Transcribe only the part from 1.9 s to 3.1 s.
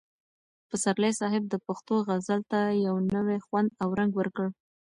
غزل ته یو